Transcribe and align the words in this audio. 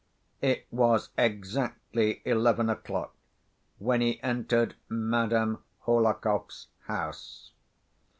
It 0.41 0.65
was 0.71 1.09
exactly 1.15 2.23
eleven 2.25 2.71
o'clock 2.71 3.13
when 3.77 4.01
he 4.01 4.19
entered 4.23 4.73
Madame 4.89 5.59
Hohlakov's 5.85 6.69
house. 6.87 7.51